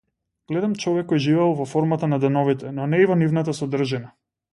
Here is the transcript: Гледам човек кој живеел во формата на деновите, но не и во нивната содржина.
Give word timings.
Гледам 0.51 0.71
човек 0.83 1.07
кој 1.11 1.19
живеел 1.25 1.53
во 1.59 1.67
формата 1.73 2.09
на 2.13 2.19
деновите, 2.23 2.71
но 2.79 2.87
не 2.95 3.03
и 3.05 3.07
во 3.13 3.19
нивната 3.21 3.55
содржина. 3.59 4.11